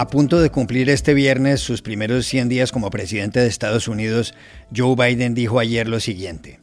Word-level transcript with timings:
A 0.00 0.06
punto 0.06 0.40
de 0.40 0.48
cumplir 0.48 0.88
este 0.88 1.12
viernes 1.12 1.60
sus 1.60 1.82
primeros 1.82 2.24
100 2.24 2.48
días 2.48 2.72
como 2.72 2.88
presidente 2.88 3.38
de 3.38 3.48
Estados 3.48 3.86
Unidos, 3.86 4.32
Joe 4.74 4.96
Biden 4.96 5.34
dijo 5.34 5.58
ayer 5.58 5.86
lo 5.88 6.00
siguiente. 6.00 6.58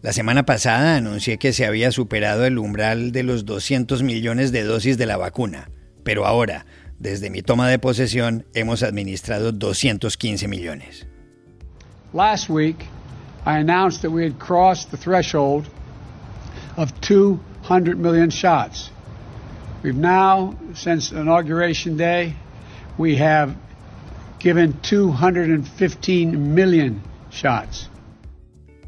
La 0.00 0.12
semana 0.12 0.42
pasada 0.42 0.96
anuncié 0.96 1.38
que 1.38 1.52
se 1.52 1.64
había 1.64 1.92
superado 1.92 2.44
el 2.44 2.58
umbral 2.58 3.12
de 3.12 3.22
los 3.22 3.44
200 3.44 4.02
millones 4.02 4.50
de 4.50 4.64
dosis 4.64 4.98
de 4.98 5.06
la 5.06 5.16
vacuna, 5.16 5.70
pero 6.02 6.26
ahora, 6.26 6.66
desde 6.98 7.30
mi 7.30 7.40
toma 7.40 7.68
de 7.68 7.78
posesión, 7.78 8.46
hemos 8.52 8.82
administrado 8.82 9.52
215 9.52 10.48
millones. 10.48 11.06
Last 12.12 12.50
week, 12.50 12.78
I 13.46 13.58
announced 13.58 14.02
that 14.02 14.10
we 14.10 14.24
had 14.24 14.40
crossed 14.40 14.90
the 14.90 14.96
threshold 14.96 15.68
of 16.76 16.90
200 17.00 17.96
million 17.96 18.28
shots. 18.28 18.90
We've 19.84 19.94
now, 19.94 20.56
since 20.74 21.12
Inauguration 21.12 21.96
Day, 21.96 22.34
we 22.98 23.16
have 23.16 23.54
given 24.38 24.74
215 24.82 26.54
million 26.54 27.00
shots. 27.30 27.88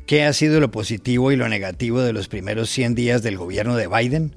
¿Qué 0.06 0.24
ha 0.24 0.32
sido 0.34 0.60
lo 0.60 0.70
positivo 0.70 1.32
y 1.32 1.36
lo 1.36 1.48
negativo 1.48 2.02
de 2.02 2.12
los 2.12 2.28
primeros 2.28 2.68
100 2.68 2.94
días 2.94 3.22
del 3.22 3.38
gobierno 3.38 3.74
de 3.76 3.86
Biden? 3.86 4.36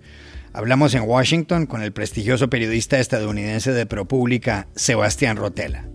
Hablamos 0.53 0.95
en 0.95 1.03
Washington 1.03 1.65
con 1.65 1.81
el 1.81 1.91
prestigioso 1.91 2.49
periodista 2.49 2.99
estadounidense 2.99 3.73
de 3.73 3.85
ProPublica, 3.85 4.67
Sebastián 4.75 5.35
Rotela. 5.35 5.89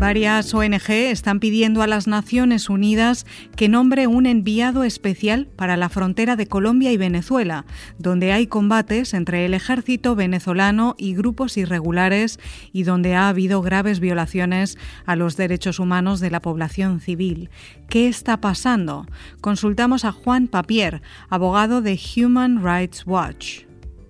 Varias 0.00 0.54
ONG 0.54 0.88
están 0.88 1.40
pidiendo 1.40 1.82
a 1.82 1.86
las 1.86 2.06
Naciones 2.06 2.70
Unidas 2.70 3.26
que 3.54 3.68
nombre 3.68 4.06
un 4.06 4.24
enviado 4.24 4.82
especial 4.82 5.46
para 5.56 5.76
la 5.76 5.90
frontera 5.90 6.36
de 6.36 6.46
Colombia 6.46 6.90
y 6.90 6.96
Venezuela, 6.96 7.66
donde 7.98 8.32
hay 8.32 8.46
combates 8.46 9.12
entre 9.12 9.44
el 9.44 9.52
ejército 9.52 10.16
venezolano 10.16 10.94
y 10.96 11.14
grupos 11.14 11.58
irregulares 11.58 12.40
y 12.72 12.84
donde 12.84 13.14
ha 13.14 13.28
habido 13.28 13.60
graves 13.60 14.00
violaciones 14.00 14.78
a 15.04 15.16
los 15.16 15.36
derechos 15.36 15.78
humanos 15.78 16.20
de 16.20 16.30
la 16.30 16.40
población 16.40 17.00
civil. 17.00 17.50
¿Qué 17.90 18.08
está 18.08 18.40
pasando? 18.40 19.04
Consultamos 19.42 20.06
a 20.06 20.12
Juan 20.12 20.48
Papier, 20.48 21.02
abogado 21.28 21.82
de 21.82 22.00
Human 22.16 22.64
Rights 22.64 23.06
Watch. 23.06 23.64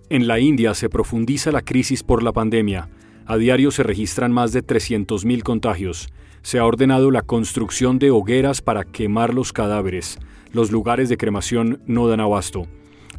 En 0.08 0.28
la 0.28 0.38
India 0.38 0.72
se 0.74 0.88
profundiza 0.88 1.50
la 1.50 1.62
crisis 1.62 2.04
por 2.04 2.22
la 2.22 2.32
pandemia 2.32 2.88
a 3.30 3.36
diario 3.36 3.70
se 3.70 3.84
registran 3.84 4.32
más 4.32 4.50
de 4.52 4.66
300.000 4.66 5.44
contagios. 5.44 6.08
Se 6.42 6.58
ha 6.58 6.64
ordenado 6.64 7.12
la 7.12 7.22
construcción 7.22 8.00
de 8.00 8.10
hogueras 8.10 8.60
para 8.60 8.82
quemar 8.82 9.34
los 9.34 9.52
cadáveres. 9.52 10.18
Los 10.52 10.72
lugares 10.72 11.08
de 11.08 11.16
cremación 11.16 11.80
no 11.86 12.08
dan 12.08 12.18
abasto. 12.18 12.66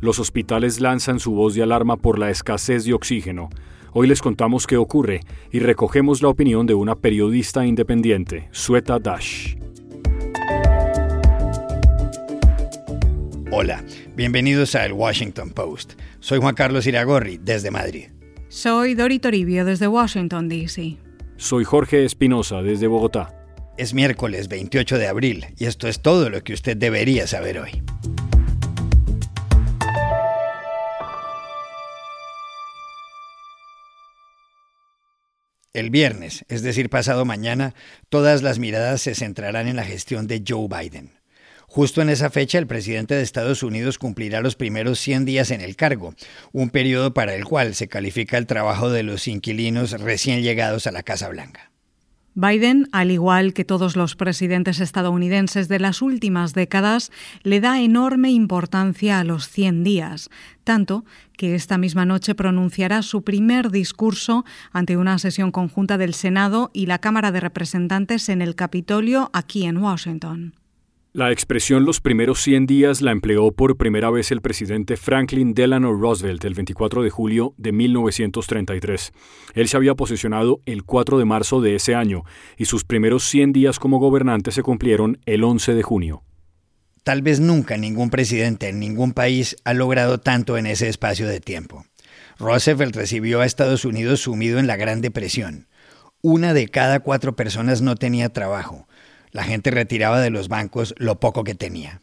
Los 0.02 0.20
hospitales 0.20 0.82
lanzan 0.82 1.22
su 1.22 1.32
voz 1.32 1.56
de 1.56 1.64
alarma 1.64 1.96
por 1.96 2.20
la 2.20 2.30
escasez 2.30 2.84
de 2.84 2.94
oxígeno. 2.94 3.50
Hoy 3.94 4.06
les 4.06 4.22
contamos 4.22 4.68
qué 4.68 4.76
ocurre 4.76 5.22
y 5.50 5.60
recogemos 5.60 6.22
la 6.22 6.28
opinión 6.28 6.68
de 6.68 6.74
una 6.74 6.98
periodista 6.98 7.66
independiente, 7.66 8.50
Sueta 8.52 9.00
Dash. 9.00 9.56
Hola, 13.50 13.82
bienvenidos 14.18 14.76
a 14.76 14.86
El 14.86 14.92
Washington 14.92 15.52
Post. 15.52 15.94
Soy 16.20 16.40
Juan 16.40 16.56
Carlos 16.56 16.86
Iragorri, 16.86 17.40
desde 17.42 17.72
Madrid. 17.72 18.08
Soy 18.52 18.96
Dori 18.96 19.18
Toribio 19.18 19.64
desde 19.64 19.88
Washington, 19.88 20.50
D.C. 20.50 20.98
Soy 21.38 21.64
Jorge 21.64 22.04
Espinosa 22.04 22.62
desde 22.62 22.88
Bogotá. 22.88 23.34
Es 23.78 23.94
miércoles 23.94 24.50
28 24.50 24.98
de 24.98 25.08
abril 25.08 25.46
y 25.58 25.68
esto 25.68 25.88
es 25.88 26.02
todo 26.02 26.30
lo 26.30 26.44
que 26.44 26.52
usted 26.52 26.76
debería 26.76 27.28
saber 27.28 27.60
hoy. 27.60 27.82
El 35.72 35.90
viernes, 35.90 36.44
es 36.50 36.62
decir, 36.62 36.90
pasado 36.90 37.24
mañana, 37.24 37.74
todas 38.10 38.44
las 38.44 38.60
miradas 38.60 39.00
se 39.00 39.16
centrarán 39.16 39.70
en 39.70 39.78
la 39.78 39.86
gestión 39.86 40.28
de 40.28 40.44
Joe 40.46 40.68
Biden. 40.68 41.21
Justo 41.74 42.02
en 42.02 42.10
esa 42.10 42.30
fecha, 42.30 42.58
el 42.58 42.68
presidente 42.68 43.16
de 43.16 43.22
Estados 43.22 43.64
Unidos 43.64 43.98
cumplirá 43.98 44.42
los 44.42 44.58
primeros 44.58 45.00
100 45.00 45.24
días 45.24 45.52
en 45.52 45.62
el 45.62 45.78
cargo, 45.78 46.14
un 46.52 46.70
periodo 46.70 47.14
para 47.14 47.34
el 47.34 47.46
cual 47.46 47.76
se 47.76 47.88
califica 47.88 48.38
el 48.38 48.46
trabajo 48.46 48.90
de 48.90 49.04
los 49.04 49.26
inquilinos 49.30 49.92
recién 49.92 50.42
llegados 50.42 50.86
a 50.86 50.92
la 50.92 51.02
Casa 51.02 51.30
Blanca. 51.30 51.72
Biden, 52.34 52.90
al 52.92 53.10
igual 53.10 53.54
que 53.54 53.64
todos 53.64 53.96
los 53.96 54.18
presidentes 54.18 54.82
estadounidenses 54.82 55.70
de 55.70 55.80
las 55.80 56.02
últimas 56.02 56.54
décadas, 56.54 57.10
le 57.44 57.62
da 57.62 57.80
enorme 57.80 58.32
importancia 58.32 59.22
a 59.22 59.24
los 59.24 59.48
100 59.48 59.86
días, 59.86 60.30
tanto 60.66 61.06
que 61.38 61.56
esta 61.56 61.78
misma 61.78 62.06
noche 62.06 62.36
pronunciará 62.36 63.02
su 63.02 63.24
primer 63.24 63.72
discurso 63.72 64.44
ante 64.74 64.98
una 64.98 65.18
sesión 65.20 65.52
conjunta 65.52 65.98
del 65.98 66.16
Senado 66.16 66.70
y 66.74 66.88
la 66.88 67.00
Cámara 67.00 67.32
de 67.32 67.40
Representantes 67.40 68.28
en 68.28 68.42
el 68.42 68.56
Capitolio 68.56 69.30
aquí 69.32 69.64
en 69.64 69.78
Washington. 69.78 70.61
La 71.14 71.30
expresión 71.30 71.84
los 71.84 72.00
primeros 72.00 72.42
100 72.42 72.68
días 72.68 73.02
la 73.02 73.12
empleó 73.12 73.52
por 73.52 73.76
primera 73.76 74.10
vez 74.10 74.32
el 74.32 74.40
presidente 74.40 74.96
Franklin 74.96 75.54
Delano 75.54 75.92
Roosevelt 75.92 76.46
el 76.46 76.54
24 76.54 77.04
de 77.04 77.10
julio 77.10 77.54
de 77.58 77.74
1933. 77.74 79.12
Él 79.54 79.68
se 79.68 79.76
había 79.76 79.94
posicionado 79.96 80.62
el 80.66 80.86
4 80.86 81.20
de 81.20 81.26
marzo 81.26 81.60
de 81.60 81.76
ese 81.76 81.96
año 81.96 82.24
y 82.56 82.64
sus 82.64 82.86
primeros 82.86 83.26
100 83.26 83.52
días 83.52 83.78
como 83.78 84.00
gobernante 84.00 84.54
se 84.54 84.64
cumplieron 84.64 85.20
el 85.26 85.44
11 85.44 85.74
de 85.74 85.84
junio. 85.84 86.24
Tal 87.04 87.22
vez 87.22 87.42
nunca 87.42 87.76
ningún 87.76 88.10
presidente 88.10 88.70
en 88.70 88.80
ningún 88.80 89.12
país 89.12 89.58
ha 89.66 89.74
logrado 89.74 90.22
tanto 90.22 90.58
en 90.58 90.66
ese 90.66 90.88
espacio 90.88 91.28
de 91.28 91.42
tiempo. 91.42 91.84
Roosevelt 92.40 92.96
recibió 92.96 93.42
a 93.42 93.46
Estados 93.46 93.84
Unidos 93.84 94.22
sumido 94.22 94.60
en 94.60 94.68
la 94.68 94.78
Gran 94.78 95.02
Depresión. 95.02 95.68
Una 96.22 96.54
de 96.54 96.70
cada 96.70 97.02
cuatro 97.02 97.36
personas 97.36 97.82
no 97.82 97.96
tenía 97.96 98.30
trabajo 98.30 98.88
la 99.32 99.44
gente 99.44 99.72
retiraba 99.72 100.20
de 100.20 100.30
los 100.30 100.48
bancos 100.48 100.94
lo 100.98 101.20
poco 101.20 101.44
que 101.44 101.56
tenía. 101.56 102.02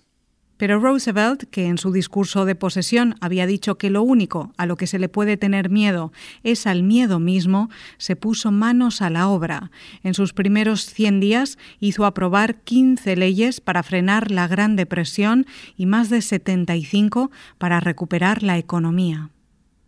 Pero 0.59 0.81
Roosevelt, 0.81 1.44
que 1.50 1.66
en 1.66 1.78
su 1.78 1.93
discurso 1.93 2.44
de 2.44 2.56
posesión 2.56 3.15
había 3.21 3.47
dicho 3.47 3.78
que 3.78 3.91
lo 3.91 4.03
único 4.03 4.53
a 4.56 4.66
lo 4.66 4.77
que 4.77 4.89
se 4.89 4.99
le 4.99 5.09
puede 5.09 5.37
tener 5.37 5.71
miedo 5.71 6.12
es 6.43 6.67
al 6.67 6.83
miedo 6.83 7.21
mismo, 7.21 7.71
se 7.97 8.17
puso 8.17 8.50
manos 8.50 9.00
a 9.00 9.09
la 9.09 9.28
obra. 9.28 9.71
En 10.03 10.15
sus 10.15 10.33
primeros 10.33 10.84
100 10.87 11.21
días 11.21 11.59
hizo 11.78 12.05
aprobar 12.05 12.56
15 12.56 13.15
leyes 13.15 13.61
para 13.61 13.84
frenar 13.84 14.33
la 14.33 14.49
Gran 14.49 14.75
Depresión 14.75 15.47
y 15.77 15.87
más 15.87 16.11
de 16.11 16.22
75 16.22 17.31
para 17.59 17.78
recuperar 17.78 18.43
la 18.43 18.59
economía. 18.59 19.31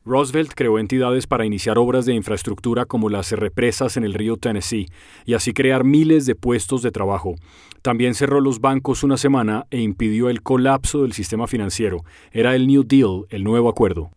Roosevelt 0.04 0.52
creó 0.54 0.78
entidades 0.78 1.26
para 1.26 1.44
iniciar 1.44 1.76
obras 1.76 2.06
de 2.06 2.14
infraestructura 2.14 2.86
como 2.86 3.10
las 3.10 3.32
represas 3.32 3.96
en 3.98 4.04
el 4.04 4.14
río 4.14 4.38
Tennessee 4.38 4.88
y 5.26 5.34
así 5.34 5.52
crear 5.52 5.84
miles 5.84 6.24
de 6.24 6.34
puestos 6.34 6.82
de 6.82 6.90
trabajo. 6.90 7.34
También 7.82 8.14
cerró 8.14 8.40
los 8.40 8.60
bancos 8.60 9.02
una 9.02 9.18
semana 9.18 9.66
e 9.70 9.80
impidió 9.80 10.30
el 10.30 10.42
colapso 10.42 11.02
del 11.02 11.12
sistema 11.12 11.46
financiero. 11.46 12.04
Era 12.32 12.54
el 12.54 12.66
New 12.66 12.84
Deal, 12.84 13.26
el 13.28 13.44
nuevo 13.44 13.68
acuerdo. 13.68 14.10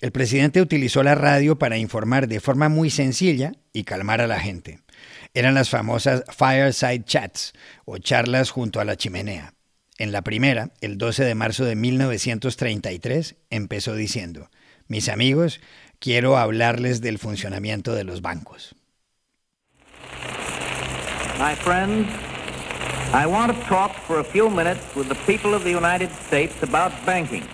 El 0.00 0.12
presidente 0.12 0.60
utilizó 0.60 1.02
la 1.02 1.14
radio 1.14 1.58
para 1.58 1.78
informar 1.78 2.28
de 2.28 2.40
forma 2.40 2.68
muy 2.68 2.90
sencilla 2.90 3.52
y 3.72 3.84
calmar 3.84 4.20
a 4.20 4.26
la 4.26 4.38
gente. 4.38 4.80
Eran 5.32 5.54
las 5.54 5.70
famosas 5.70 6.24
fireside 6.28 7.04
chats 7.04 7.54
o 7.86 7.96
charlas 7.96 8.50
junto 8.50 8.80
a 8.80 8.84
la 8.84 8.96
chimenea. 8.96 9.54
En 9.98 10.12
la 10.12 10.20
primera, 10.20 10.72
el 10.82 10.98
12 10.98 11.24
de 11.24 11.34
marzo 11.34 11.64
de 11.64 11.74
1933, 11.74 13.36
empezó 13.48 13.94
diciendo, 13.94 14.50
mis 14.88 15.08
amigos, 15.08 15.60
quiero 15.98 16.36
hablarles 16.36 17.00
del 17.00 17.18
funcionamiento 17.18 17.94
de 17.94 18.04
los 18.04 18.22
bancos. 18.22 18.74
My 21.38 21.54
friends, 21.54 22.08
I 23.12 23.26
want 23.26 23.54
to 23.54 23.60
talk 23.68 23.92
for 24.06 24.20
a 24.20 24.24
few 24.24 24.48
minutes 24.48 24.80
with 24.94 25.08
the 25.08 25.16
people 25.26 25.54
of 25.54 25.64
the 25.64 25.70
United 25.70 26.10
States 26.10 26.62
about 26.62 26.92
banking. 27.04 27.44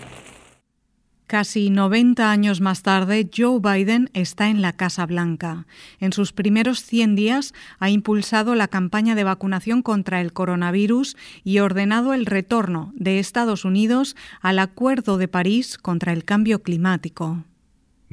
Casi 1.33 1.71
90 1.71 2.31
años 2.31 2.61
más 2.61 2.83
tarde, 2.83 3.27
Joe 3.35 3.59
Biden 3.59 4.11
está 4.13 4.51
en 4.51 4.61
la 4.61 4.75
Casa 4.75 5.07
Blanca. 5.07 5.67
En 5.99 6.13
sus 6.13 6.35
primeros 6.35 6.85
100 6.85 7.15
días 7.15 7.55
ha 7.79 7.89
impulsado 7.89 8.55
la 8.55 8.69
campaña 8.69 9.15
de 9.15 9.25
vacunación 9.25 9.81
contra 9.81 10.21
el 10.21 10.35
coronavirus 10.35 11.17
y 11.43 11.61
ordenado 11.61 12.13
el 12.13 12.27
retorno 12.27 12.93
de 12.97 13.19
Estados 13.19 13.65
Unidos 13.65 14.15
al 14.43 14.59
Acuerdo 14.59 15.17
de 15.17 15.27
París 15.27 15.79
contra 15.79 16.13
el 16.13 16.27
cambio 16.27 16.63
climático. 16.63 17.43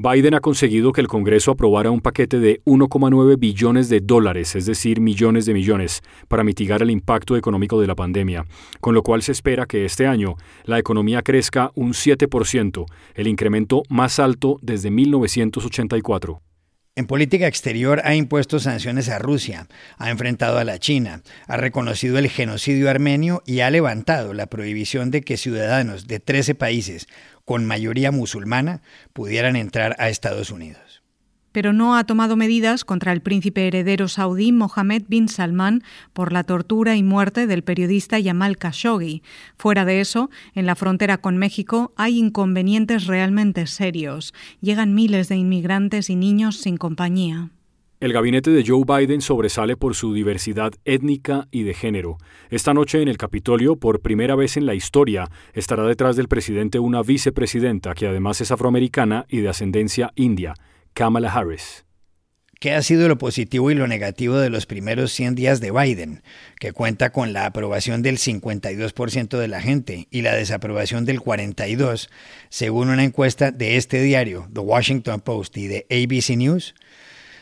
Biden 0.02 0.34
ha 0.34 0.40
conseguido 0.40 0.94
que 0.94 1.02
el 1.02 1.10
Congreso 1.10 1.52
aprobara 1.52 1.92
un 1.92 2.00
paquete 2.00 2.40
de 2.40 2.62
1,9 2.64 3.38
billones 3.38 3.90
de 3.90 4.00
dólares, 4.00 4.56
es 4.56 4.66
decir, 4.66 5.02
millones 5.02 5.46
de 5.46 5.54
millones, 5.54 6.04
para 6.30 6.46
mitigar 6.46 6.82
el 6.82 6.90
impacto 6.90 7.36
económico 7.36 7.82
de 7.82 7.88
la 7.88 7.96
pandemia, 7.96 8.46
con 8.80 8.96
lo 8.96 9.04
cual 9.04 9.24
se 9.24 9.34
espera 9.34 9.66
que 9.66 9.84
este 9.84 10.08
año 10.08 10.36
la 10.64 10.80
economía 10.80 11.22
crezca 11.22 11.72
un 11.76 11.92
7%, 11.92 12.86
el 13.14 13.28
incremento 13.28 13.84
más 13.90 14.20
alto 14.20 14.58
desde 14.62 14.90
1984. 14.90 16.40
En 16.96 17.08
política 17.08 17.48
exterior 17.48 18.02
ha 18.04 18.16
impuesto 18.16 18.60
sanciones 18.60 19.10
a 19.10 19.20
Rusia, 19.20 19.68
ha 19.98 20.10
enfrentado 20.10 20.58
a 20.58 20.64
la 20.64 20.80
China, 20.80 21.22
ha 21.48 21.56
reconocido 21.56 22.18
el 22.18 22.30
genocidio 22.30 22.90
armenio 22.90 23.42
y 23.46 23.62
ha 23.62 23.70
levantado 23.70 24.34
la 24.34 24.48
prohibición 24.48 25.12
de 25.12 25.22
que 25.22 25.38
ciudadanos 25.38 26.08
de 26.08 26.20
13 26.20 26.56
países 26.56 27.08
con 27.46 27.66
mayoría 27.66 28.12
musulmana 28.12 28.82
pudieran 29.14 29.56
entrar 29.56 29.96
a 30.00 30.10
Estados 30.10 30.50
Unidos 30.50 30.89
pero 31.52 31.74
no 31.74 31.96
ha 31.96 32.04
tomado 32.04 32.36
medidas 32.36 32.86
contra 32.86 33.12
el 33.12 33.22
príncipe 33.22 33.68
heredero 33.68 34.08
saudí 34.08 34.52
Mohammed 34.52 35.04
bin 35.08 35.28
Salman 35.28 35.84
por 36.14 36.32
la 36.34 36.44
tortura 36.44 36.96
y 36.96 37.04
muerte 37.04 37.48
del 37.48 37.64
periodista 37.64 38.20
Yamal 38.20 38.58
Khashoggi. 38.58 39.24
Fuera 39.58 39.86
de 39.86 40.02
eso, 40.02 40.30
en 40.56 40.66
la 40.66 40.76
frontera 40.76 41.20
con 41.20 41.38
México 41.38 41.94
hay 41.96 42.18
inconvenientes 42.18 43.08
realmente 43.08 43.68
serios. 43.68 44.34
Llegan 44.62 44.94
miles 44.94 45.30
de 45.30 45.36
inmigrantes 45.36 46.10
y 46.10 46.16
niños 46.16 46.58
sin 46.58 46.78
compañía. 46.78 47.50
El 48.00 48.14
gabinete 48.14 48.50
de 48.52 48.64
Joe 48.66 48.86
Biden 48.88 49.20
sobresale 49.20 49.76
por 49.76 49.94
su 49.94 50.14
diversidad 50.14 50.72
étnica 50.86 51.50
y 51.52 51.64
de 51.64 51.74
género. 51.74 52.18
Esta 52.50 52.74
noche 52.74 53.02
en 53.02 53.10
el 53.10 53.18
Capitolio, 53.18 53.76
por 53.76 54.00
primera 54.00 54.38
vez 54.38 54.56
en 54.56 54.66
la 54.66 54.74
historia, 54.74 55.30
estará 55.52 55.84
detrás 55.84 56.16
del 56.16 56.30
presidente 56.30 56.80
una 56.80 57.02
vicepresidenta 57.02 57.94
que 57.96 58.08
además 58.08 58.40
es 58.40 58.52
afroamericana 58.52 59.26
y 59.28 59.40
de 59.40 59.50
ascendencia 59.50 60.14
india. 60.16 60.54
Kamala 60.94 61.32
Harris. 61.32 61.86
¿Qué 62.60 62.74
ha 62.74 62.82
sido 62.84 63.08
lo 63.08 63.18
positivo 63.18 63.72
y 63.72 63.74
lo 63.74 63.88
negativo 63.88 64.38
de 64.38 64.50
los 64.50 64.66
primeros 64.66 65.14
100 65.14 65.36
días 65.36 65.62
de 65.62 65.72
Biden, 65.72 66.24
que 66.60 66.74
cuenta 66.74 67.12
con 67.12 67.32
la 67.32 67.46
aprobación 67.46 68.02
del 68.02 68.18
52% 68.18 69.38
de 69.38 69.48
la 69.48 69.62
gente 69.62 70.10
y 70.12 70.24
la 70.24 70.36
desaprobación 70.36 71.06
del 71.06 71.22
42%, 71.22 72.10
según 72.50 72.90
una 72.90 73.06
encuesta 73.06 73.52
de 73.52 73.78
este 73.78 74.02
diario, 74.02 74.50
The 74.54 74.60
Washington 74.60 75.22
Post 75.22 75.56
y 75.56 75.68
de 75.68 75.88
ABC 75.90 76.36
News? 76.36 76.76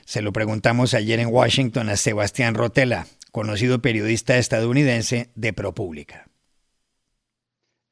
Se 0.06 0.22
lo 0.22 0.32
preguntamos 0.32 0.94
ayer 0.94 1.20
en 1.20 1.30
Washington 1.30 1.90
a 1.90 1.98
Sebastián 1.98 2.54
Rotella, 2.54 3.08
conocido 3.32 3.82
periodista 3.82 4.38
estadounidense 4.38 5.32
de 5.34 5.52
ProPublica. 5.52 6.27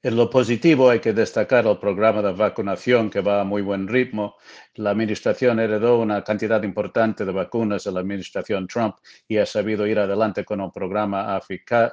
En 0.06 0.16
lo 0.16 0.30
positivo 0.30 0.92
hay 0.92 1.00
que 1.00 1.14
destacar 1.14 1.66
el 1.66 1.80
programa 1.80 2.22
de 2.22 2.32
vacunación 2.32 3.10
que 3.10 3.22
va 3.22 3.42
a 3.42 3.44
muy 3.44 3.64
buen 3.64 3.88
ritmo. 3.88 4.36
La 4.76 4.92
administración 4.92 5.60
heredó 5.60 6.00
una 6.00 6.24
cantidad 6.24 6.62
importante 6.62 7.26
de 7.26 7.32
vacunas 7.32 7.86
de 7.86 7.92
la 7.92 8.02
administración 8.02 8.68
Trump 8.68 8.98
y 9.28 9.38
ha 9.38 9.48
sabido 9.48 9.88
ir 9.88 9.98
adelante 9.98 10.46
con 10.46 10.62
un 10.62 10.72
programa 10.72 11.42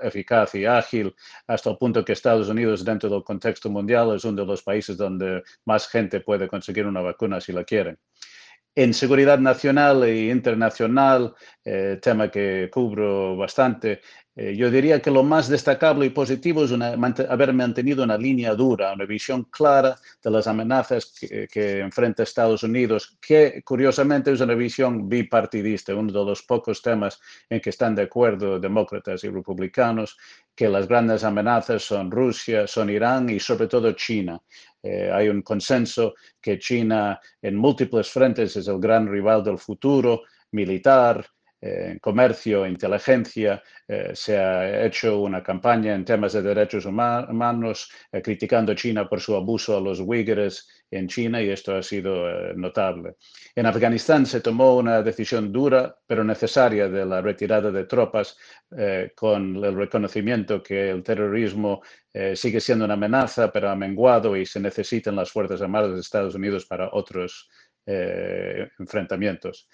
eficaz 0.02 0.54
y 0.54 0.66
ágil 0.66 1.14
hasta 1.46 1.70
el 1.70 1.78
punto 1.78 2.04
que 2.04 2.12
Estados 2.12 2.50
Unidos 2.50 2.84
dentro 2.84 3.08
del 3.08 3.24
contexto 3.24 3.70
mundial 3.70 4.14
es 4.14 4.26
uno 4.26 4.42
de 4.42 4.46
los 4.46 4.62
países 4.62 4.98
donde 4.98 5.42
más 5.64 5.88
gente 5.88 6.20
puede 6.20 6.48
conseguir 6.48 6.84
una 6.84 7.00
vacuna 7.00 7.40
si 7.40 7.54
la 7.54 7.64
quieren. 7.64 7.98
En 8.74 8.94
seguridad 8.94 9.38
nacional 9.38 10.02
e 10.04 10.30
internacional, 10.30 11.34
eh, 11.62 11.98
tema 12.00 12.30
que 12.30 12.70
cubro 12.72 13.36
bastante, 13.36 14.00
eh, 14.34 14.56
yo 14.56 14.70
diría 14.70 15.02
que 15.02 15.10
lo 15.10 15.22
más 15.22 15.48
destacable 15.48 16.06
y 16.06 16.10
positivo 16.10 16.64
es 16.64 16.72
haber 16.72 17.52
mantenido 17.52 18.02
una 18.02 18.16
línea 18.16 18.54
dura, 18.54 18.94
una 18.94 19.04
visión 19.04 19.44
clara 19.44 19.98
de 20.22 20.30
las 20.30 20.46
amenazas 20.46 21.12
que, 21.18 21.80
enfrenta 21.80 22.22
Estados 22.22 22.62
Unidos, 22.62 23.18
que 23.20 23.62
curiosamente 23.62 24.32
es 24.32 24.40
una 24.40 24.54
visión 24.54 25.06
bipartidista, 25.06 25.94
uno 25.94 26.10
de 26.12 26.24
los 26.24 26.42
pocos 26.44 26.80
temas 26.80 27.20
en 27.50 27.60
que 27.60 27.70
están 27.70 27.94
de 27.94 28.02
acuerdo 28.02 28.58
demócratas 28.58 29.22
y 29.24 29.28
republicanos, 29.28 30.16
que 30.54 30.68
las 30.68 30.88
grandes 30.88 31.24
amenazas 31.24 31.82
son 31.82 32.10
Rusia, 32.10 32.66
son 32.66 32.88
Irán 32.88 33.28
y 33.28 33.38
sobre 33.38 33.66
todo 33.66 33.92
China. 33.92 34.40
Eh, 34.82 35.10
hay 35.12 35.28
un 35.28 35.42
consenso 35.42 36.14
que 36.40 36.58
China 36.58 37.20
en 37.42 37.54
múltiples 37.56 38.08
frentes 38.08 38.56
es 38.56 38.66
el 38.66 38.80
gran 38.80 39.06
rival 39.06 39.44
del 39.44 39.58
futuro 39.58 40.22
militar, 40.52 41.26
en 41.62 42.00
comercio, 42.00 42.66
inteligencia, 42.66 43.62
eh, 43.86 44.10
se 44.14 44.36
ha 44.36 44.84
hecho 44.84 45.20
una 45.20 45.44
campaña 45.44 45.94
en 45.94 46.04
temas 46.04 46.32
de 46.32 46.42
derechos 46.42 46.86
humanos 46.86 47.88
eh, 48.10 48.20
criticando 48.20 48.74
China 48.74 49.08
por 49.08 49.20
su 49.20 49.36
abuso 49.36 49.76
a 49.76 49.80
los 49.80 50.00
uigures 50.00 50.66
en 50.90 51.06
China 51.06 51.40
y 51.40 51.50
esto 51.50 51.76
ha 51.76 51.82
sido 51.82 52.28
eh, 52.28 52.52
notable. 52.56 53.14
En 53.54 53.66
Afganistán 53.66 54.26
se 54.26 54.40
tomó 54.40 54.76
una 54.76 55.02
decisión 55.02 55.52
dura 55.52 55.96
pero 56.04 56.24
necesaria 56.24 56.88
de 56.88 57.06
la 57.06 57.20
retirada 57.20 57.70
de 57.70 57.84
tropas 57.84 58.36
con 59.14 59.62
el 59.62 59.76
reconocimiento 59.76 60.62
que 60.62 60.88
el 60.88 61.02
terrorismo 61.02 61.82
sigue 62.34 62.58
siendo 62.58 62.86
una 62.86 62.94
amenaza 62.94 63.52
pero 63.52 63.68
ha 63.68 63.76
menguado 63.76 64.34
y 64.34 64.46
se 64.46 64.60
necesitan 64.60 65.14
las 65.14 65.30
Fuerzas 65.30 65.60
Armadas 65.60 65.92
de 65.92 66.00
Estados 66.00 66.34
Unidos 66.34 66.64
para 66.64 66.88
otros 66.90 67.50
enfrentamientos. 67.84 69.68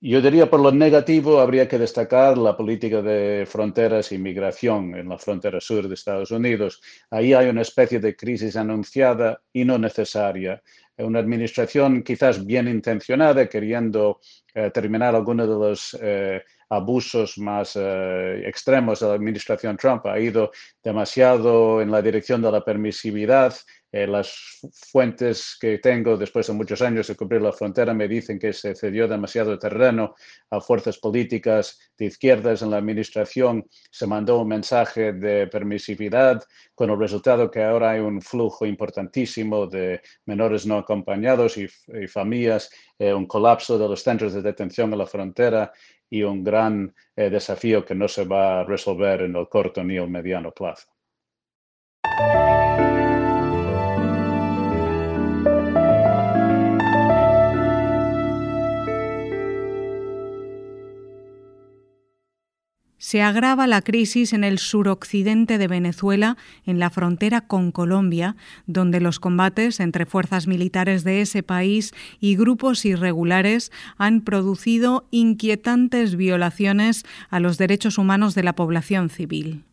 Yo 0.00 0.20
diría 0.22 0.48
por 0.48 0.60
lo 0.60 0.70
negativo, 0.70 1.40
habría 1.40 1.66
que 1.66 1.76
destacar 1.76 2.38
la 2.38 2.56
política 2.56 3.02
de 3.02 3.44
fronteras 3.48 4.12
y 4.12 4.18
migración 4.18 4.94
en 4.94 5.08
la 5.08 5.18
frontera 5.18 5.60
sur 5.60 5.88
de 5.88 5.94
Estados 5.94 6.30
Unidos. 6.30 6.80
Ahí 7.10 7.32
hay 7.32 7.48
una 7.48 7.62
especie 7.62 7.98
de 7.98 8.14
crisis 8.14 8.54
anunciada 8.54 9.42
y 9.52 9.64
no 9.64 9.76
necesaria. 9.76 10.62
Una 10.98 11.18
administración 11.18 12.04
quizás 12.04 12.46
bien 12.46 12.68
intencionada, 12.68 13.48
queriendo 13.48 14.20
eh, 14.54 14.70
terminar 14.70 15.16
algunos 15.16 15.48
de 15.48 15.54
los 15.54 15.98
eh, 16.00 16.44
abusos 16.68 17.36
más 17.38 17.74
eh, 17.74 18.42
extremos 18.46 19.00
de 19.00 19.08
la 19.08 19.14
administración 19.14 19.76
Trump, 19.76 20.06
ha 20.06 20.20
ido 20.20 20.52
demasiado 20.80 21.82
en 21.82 21.90
la 21.90 22.02
dirección 22.02 22.40
de 22.40 22.52
la 22.52 22.64
permisividad 22.64 23.52
eh, 23.90 24.06
las 24.06 24.60
fuentes 24.92 25.56
que 25.58 25.78
tengo 25.78 26.16
después 26.16 26.46
de 26.46 26.52
muchos 26.52 26.82
años 26.82 27.06
de 27.06 27.16
cubrir 27.16 27.40
la 27.40 27.52
frontera 27.52 27.94
me 27.94 28.06
dicen 28.06 28.38
que 28.38 28.52
se 28.52 28.74
cedió 28.74 29.08
demasiado 29.08 29.58
terreno 29.58 30.14
a 30.50 30.60
fuerzas 30.60 30.98
políticas 30.98 31.78
de 31.96 32.06
izquierdas 32.06 32.60
en 32.62 32.70
la 32.70 32.76
administración. 32.76 33.66
Se 33.90 34.06
mandó 34.06 34.42
un 34.42 34.48
mensaje 34.48 35.14
de 35.14 35.46
permisividad 35.46 36.42
con 36.74 36.90
el 36.90 36.98
resultado 36.98 37.50
que 37.50 37.62
ahora 37.62 37.92
hay 37.92 38.00
un 38.00 38.20
flujo 38.20 38.66
importantísimo 38.66 39.66
de 39.66 40.02
menores 40.26 40.66
no 40.66 40.76
acompañados 40.76 41.56
y, 41.56 41.68
familias, 42.08 42.70
eh, 42.98 43.14
un 43.14 43.26
colapso 43.26 43.78
de 43.78 43.88
los 43.88 44.02
centros 44.02 44.34
de 44.34 44.42
detención 44.42 44.92
en 44.92 44.98
la 44.98 45.06
frontera 45.06 45.72
y 46.10 46.22
un 46.22 46.44
gran 46.44 46.94
eh, 47.16 47.30
desafío 47.30 47.84
que 47.84 47.94
no 47.94 48.08
se 48.08 48.24
va 48.24 48.60
a 48.60 48.64
resolver 48.64 49.22
en 49.22 49.36
el 49.36 49.48
corto 49.48 49.82
ni 49.82 49.96
el 49.96 50.08
mediano 50.08 50.52
plazo. 50.52 50.97
Se 63.08 63.22
agrava 63.22 63.66
la 63.66 63.80
crisis 63.80 64.34
en 64.34 64.44
el 64.44 64.58
suroccidente 64.58 65.56
de 65.56 65.66
Venezuela, 65.66 66.36
en 66.66 66.78
la 66.78 66.90
frontera 66.90 67.40
con 67.40 67.72
Colombia, 67.72 68.36
donde 68.66 69.00
los 69.00 69.18
combates 69.18 69.80
entre 69.80 70.04
fuerzas 70.04 70.46
militares 70.46 71.04
de 71.04 71.22
ese 71.22 71.42
país 71.42 71.94
y 72.20 72.36
grupos 72.36 72.84
irregulares 72.84 73.72
han 73.96 74.20
producido 74.20 75.06
inquietantes 75.10 76.16
violaciones 76.16 77.06
a 77.30 77.40
los 77.40 77.56
derechos 77.56 77.96
humanos 77.96 78.34
de 78.34 78.42
la 78.42 78.54
población 78.54 79.08
civil. 79.08 79.64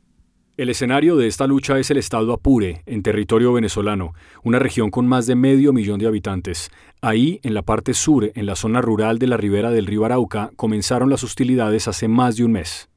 El 0.56 0.70
escenario 0.70 1.18
de 1.18 1.27
esta 1.27 1.46
lucha 1.46 1.77
es 1.77 1.92
el 1.92 1.98
estado 1.98 2.32
Apure, 2.32 2.84
en 2.86 3.04
territorio 3.04 3.51
venezolano, 3.51 4.13
una 4.46 4.60
región 4.60 4.92
con 4.92 5.08
más 5.08 5.27
de 5.27 5.36
medio 5.36 5.74
millón 5.74 6.00
de 6.00 6.08
habitantes. 6.08 6.72
Ahí, 7.01 7.42
en 7.44 7.54
la 7.54 7.63
parte 7.63 7.96
sur, 7.96 8.32
en 8.34 8.46
la 8.46 8.56
zona 8.56 8.80
rural 8.80 9.20
de 9.20 9.27
la 9.27 9.36
ribera 9.36 9.72
del 9.72 9.88
río 9.88 10.06
Arauca, 10.06 10.51
comenzaron 10.56 11.10
las 11.10 11.25
hostilidades 11.25 11.89
hace 11.89 12.08
más 12.08 12.38
de 12.38 12.46
un 12.46 12.54
mes. 12.54 12.88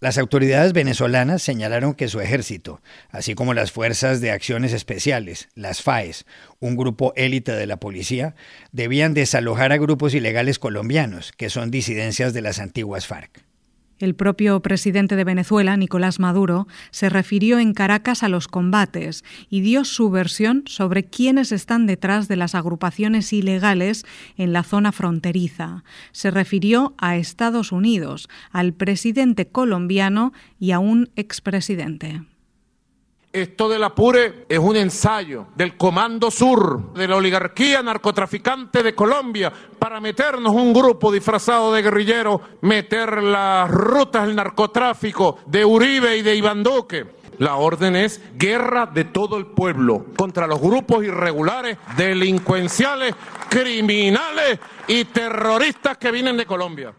Las 0.00 0.18
autoridades 0.18 0.72
venezolanas 0.72 1.42
señalaron 1.42 1.94
que 1.94 2.08
su 2.08 2.20
ejército, 2.20 2.82
así 3.10 3.34
como 3.34 3.54
las 3.54 3.72
Fuerzas 3.72 4.20
de 4.20 4.32
Acciones 4.32 4.72
Especiales, 4.72 5.48
las 5.54 5.82
FAES, 5.82 6.26
un 6.58 6.76
grupo 6.76 7.12
élite 7.16 7.52
de 7.52 7.66
la 7.66 7.78
policía, 7.78 8.34
debían 8.72 9.14
desalojar 9.14 9.72
a 9.72 9.78
grupos 9.78 10.12
ilegales 10.14 10.58
colombianos, 10.58 11.32
que 11.32 11.48
son 11.48 11.70
disidencias 11.70 12.34
de 12.34 12.42
las 12.42 12.58
antiguas 12.58 13.06
FARC. 13.06 13.43
El 13.98 14.14
propio 14.14 14.60
presidente 14.60 15.14
de 15.14 15.24
Venezuela, 15.24 15.76
Nicolás 15.76 16.18
Maduro, 16.18 16.66
se 16.90 17.08
refirió 17.08 17.58
en 17.58 17.74
Caracas 17.74 18.22
a 18.22 18.28
los 18.28 18.48
combates 18.48 19.24
y 19.48 19.60
dio 19.60 19.84
su 19.84 20.10
versión 20.10 20.64
sobre 20.66 21.04
quiénes 21.04 21.52
están 21.52 21.86
detrás 21.86 22.26
de 22.26 22.36
las 22.36 22.54
agrupaciones 22.54 23.32
ilegales 23.32 24.04
en 24.36 24.52
la 24.52 24.64
zona 24.64 24.90
fronteriza. 24.90 25.84
Se 26.12 26.30
refirió 26.30 26.94
a 26.98 27.16
Estados 27.16 27.70
Unidos, 27.70 28.28
al 28.50 28.72
presidente 28.72 29.46
colombiano 29.46 30.32
y 30.58 30.72
a 30.72 30.80
un 30.80 31.10
expresidente. 31.14 32.22
Esto 33.34 33.68
del 33.68 33.82
apure 33.82 34.46
es 34.48 34.60
un 34.60 34.76
ensayo 34.76 35.48
del 35.56 35.76
Comando 35.76 36.30
Sur, 36.30 36.92
de 36.92 37.08
la 37.08 37.16
oligarquía 37.16 37.82
narcotraficante 37.82 38.80
de 38.84 38.94
Colombia, 38.94 39.52
para 39.76 40.00
meternos 40.00 40.54
un 40.54 40.72
grupo 40.72 41.10
disfrazado 41.10 41.72
de 41.72 41.82
guerrilleros, 41.82 42.40
meter 42.60 43.20
las 43.24 43.68
rutas 43.68 44.28
del 44.28 44.36
narcotráfico 44.36 45.40
de 45.46 45.64
Uribe 45.64 46.16
y 46.16 46.22
de 46.22 46.36
Iván 46.36 46.62
Duque 46.62 47.06
La 47.38 47.56
orden 47.56 47.96
es 47.96 48.22
guerra 48.36 48.86
de 48.86 49.02
todo 49.02 49.36
el 49.36 49.46
pueblo 49.46 50.06
contra 50.16 50.46
los 50.46 50.60
grupos 50.60 51.04
irregulares, 51.04 51.76
delincuenciales, 51.96 53.16
criminales 53.48 54.60
y 54.86 55.06
terroristas 55.06 55.98
que 55.98 56.12
vienen 56.12 56.36
de 56.36 56.46
Colombia. 56.46 56.94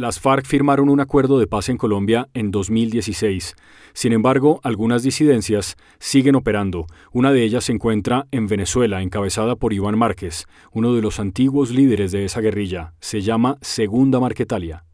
Las 0.00 0.18
FARC 0.18 0.46
firmaron 0.46 0.88
un 0.88 0.98
acuerdo 0.98 1.38
de 1.38 1.46
paz 1.46 1.68
en 1.68 1.76
Colombia 1.76 2.30
en 2.32 2.50
2016. 2.50 3.54
Sin 3.92 4.14
embargo, 4.14 4.58
algunas 4.62 5.02
disidencias 5.02 5.76
siguen 5.98 6.36
operando. 6.36 6.86
Una 7.12 7.32
de 7.32 7.42
ellas 7.42 7.64
se 7.64 7.72
encuentra 7.72 8.26
en 8.30 8.46
Venezuela, 8.46 9.02
encabezada 9.02 9.56
por 9.56 9.74
Iván 9.74 9.98
Márquez, 9.98 10.46
uno 10.72 10.94
de 10.94 11.02
los 11.02 11.20
antiguos 11.20 11.70
líderes 11.70 12.12
de 12.12 12.24
esa 12.24 12.40
guerrilla. 12.40 12.94
Se 13.00 13.20
llama 13.20 13.58
Segunda 13.60 14.18
Marquetalia. 14.20 14.86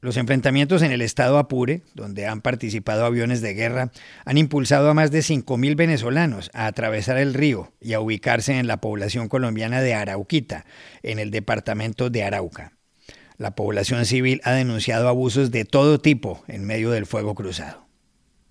Los 0.00 0.16
enfrentamientos 0.18 0.82
en 0.82 0.92
el 0.92 1.02
estado 1.02 1.38
Apure, 1.38 1.82
donde 1.96 2.28
han 2.28 2.40
participado 2.40 3.06
aviones 3.06 3.40
de 3.40 3.54
guerra, 3.54 3.90
han 4.24 4.38
impulsado 4.38 4.88
a 4.88 4.94
más 4.94 5.10
de 5.10 5.18
5.000 5.18 5.74
venezolanos 5.74 6.52
a 6.54 6.66
atravesar 6.66 7.16
el 7.16 7.34
río 7.34 7.72
y 7.80 7.94
a 7.94 8.00
ubicarse 8.00 8.56
en 8.56 8.68
la 8.68 8.80
población 8.80 9.26
colombiana 9.26 9.80
de 9.80 9.94
Arauquita, 9.94 10.64
en 11.02 11.18
el 11.18 11.32
departamento 11.32 12.08
de 12.08 12.22
Arauca. 12.22 12.74
La 13.36 13.54
población 13.56 14.04
civil 14.04 14.40
ha 14.44 14.52
denunciado 14.52 15.08
abusos 15.08 15.50
de 15.50 15.64
todo 15.64 15.98
tipo 15.98 16.44
en 16.46 16.64
medio 16.64 16.90
del 16.90 17.06
fuego 17.06 17.34
cruzado. 17.34 17.84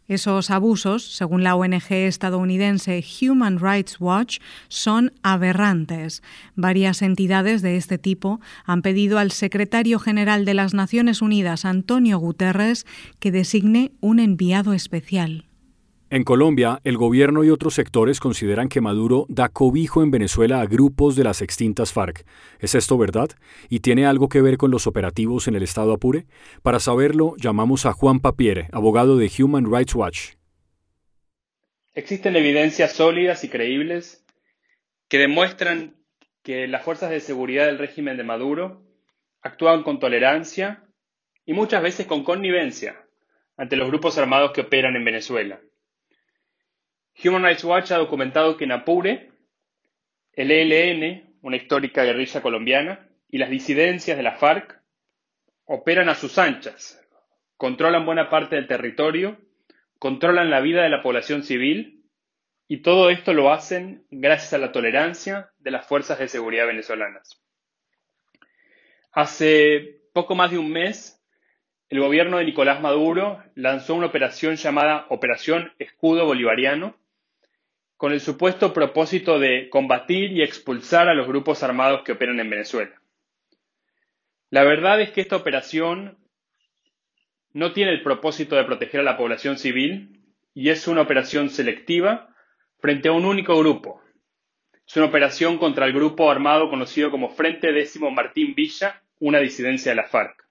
Esos 0.09 0.51
abusos, 0.51 1.15
según 1.15 1.43
la 1.43 1.55
ONG 1.55 1.91
estadounidense 1.91 3.03
Human 3.21 3.57
Rights 3.59 4.01
Watch, 4.01 4.39
son 4.67 5.13
aberrantes. 5.23 6.21
Varias 6.55 7.01
entidades 7.01 7.61
de 7.61 7.77
este 7.77 7.97
tipo 7.97 8.41
han 8.65 8.81
pedido 8.81 9.17
al 9.17 9.31
secretario 9.31 9.99
general 9.99 10.43
de 10.43 10.55
las 10.55 10.73
Naciones 10.73 11.21
Unidas, 11.21 11.63
Antonio 11.63 12.17
Guterres, 12.17 12.85
que 13.19 13.31
designe 13.31 13.93
un 14.01 14.19
enviado 14.19 14.73
especial. 14.73 15.45
En 16.13 16.23
Colombia, 16.23 16.79
el 16.83 16.95
gobierno 16.95 17.43
y 17.43 17.49
otros 17.49 17.73
sectores 17.73 18.19
consideran 18.19 18.69
que 18.69 18.81
Maduro 18.81 19.25
da 19.29 19.49
cobijo 19.49 20.03
en 20.03 20.11
Venezuela 20.11 20.61
a 20.61 20.67
grupos 20.67 21.15
de 21.15 21.23
las 21.23 21.41
extintas 21.41 21.91
FARC. 21.91 22.23
¿Es 22.59 22.75
esto 22.75 22.99
verdad? 22.99 23.31
¿Y 23.67 23.79
tiene 23.79 24.05
algo 24.05 24.29
que 24.29 24.39
ver 24.39 24.57
con 24.57 24.69
los 24.69 24.85
operativos 24.85 25.47
en 25.47 25.55
el 25.55 25.63
estado 25.63 25.91
Apure? 25.91 26.27
Para 26.61 26.79
saberlo, 26.79 27.33
llamamos 27.37 27.87
a 27.87 27.93
Juan 27.93 28.19
Papiere, 28.19 28.67
abogado 28.71 29.17
de 29.17 29.31
Human 29.39 29.65
Rights 29.73 29.95
Watch. 29.95 30.33
Existen 31.95 32.35
evidencias 32.35 32.93
sólidas 32.93 33.43
y 33.43 33.49
creíbles 33.49 34.23
que 35.07 35.17
demuestran 35.17 35.95
que 36.43 36.67
las 36.67 36.83
fuerzas 36.83 37.09
de 37.09 37.21
seguridad 37.21 37.65
del 37.65 37.79
régimen 37.79 38.17
de 38.17 38.23
Maduro 38.23 38.83
actúan 39.41 39.81
con 39.81 39.97
tolerancia 39.97 40.83
y 41.43 41.53
muchas 41.53 41.81
veces 41.81 42.05
con 42.05 42.23
connivencia 42.23 43.03
ante 43.57 43.77
los 43.77 43.87
grupos 43.87 44.19
armados 44.19 44.51
que 44.51 44.61
operan 44.61 44.95
en 44.95 45.05
Venezuela. 45.05 45.59
Human 47.23 47.43
Rights 47.43 47.63
Watch 47.63 47.91
ha 47.91 47.97
documentado 47.97 48.57
que 48.57 48.63
en 48.63 48.71
Apure, 48.71 49.31
el 50.33 50.51
ELN, 50.51 51.37
una 51.41 51.57
histórica 51.57 52.03
guerrilla 52.03 52.41
colombiana, 52.41 53.07
y 53.29 53.37
las 53.37 53.49
disidencias 53.49 54.17
de 54.17 54.23
la 54.23 54.35
FARC 54.35 54.79
operan 55.65 56.09
a 56.09 56.15
sus 56.15 56.37
anchas, 56.37 57.03
controlan 57.57 58.05
buena 58.05 58.29
parte 58.29 58.55
del 58.55 58.67
territorio, 58.67 59.37
controlan 59.99 60.49
la 60.49 60.59
vida 60.59 60.83
de 60.83 60.89
la 60.89 61.01
población 61.01 61.43
civil 61.43 62.03
y 62.67 62.81
todo 62.81 63.09
esto 63.09 63.33
lo 63.33 63.51
hacen 63.51 64.05
gracias 64.09 64.53
a 64.53 64.57
la 64.57 64.71
tolerancia 64.71 65.51
de 65.59 65.71
las 65.71 65.87
fuerzas 65.87 66.19
de 66.19 66.27
seguridad 66.27 66.67
venezolanas. 66.67 67.41
Hace 69.11 70.01
poco 70.13 70.35
más 70.35 70.51
de 70.51 70.57
un 70.57 70.71
mes, 70.71 71.23
el 71.89 71.99
gobierno 71.99 72.37
de 72.37 72.45
Nicolás 72.45 72.81
Maduro 72.81 73.43
lanzó 73.55 73.95
una 73.95 74.07
operación 74.07 74.55
llamada 74.55 75.05
Operación 75.09 75.71
Escudo 75.79 76.25
Bolivariano, 76.25 76.97
con 78.03 78.11
el 78.11 78.19
supuesto 78.19 78.73
propósito 78.73 79.39
de 79.39 79.69
combatir 79.69 80.33
y 80.33 80.41
expulsar 80.41 81.07
a 81.07 81.13
los 81.13 81.25
grupos 81.25 81.63
armados 81.63 82.01
que 82.03 82.11
operan 82.11 82.37
en 82.37 82.49
Venezuela. 82.49 83.01
La 84.49 84.65
verdad 84.65 84.99
es 84.99 85.11
que 85.11 85.21
esta 85.21 85.37
operación 85.37 86.17
no 87.53 87.71
tiene 87.71 87.93
el 87.93 88.03
propósito 88.03 88.57
de 88.57 88.65
proteger 88.65 88.99
a 88.99 89.03
la 89.03 89.15
población 89.15 89.57
civil 89.57 90.19
y 90.53 90.67
es 90.67 90.85
una 90.89 90.99
operación 90.99 91.49
selectiva 91.49 92.27
frente 92.77 93.07
a 93.07 93.13
un 93.13 93.23
único 93.23 93.57
grupo. 93.57 94.01
Es 94.85 94.97
una 94.97 95.05
operación 95.05 95.57
contra 95.57 95.85
el 95.85 95.93
grupo 95.93 96.29
armado 96.29 96.69
conocido 96.69 97.09
como 97.09 97.29
Frente 97.29 97.71
Décimo 97.71 98.11
Martín 98.11 98.53
Villa, 98.53 99.01
una 99.21 99.39
disidencia 99.39 99.93
de 99.93 99.95
la 99.95 100.09
FARC. 100.09 100.45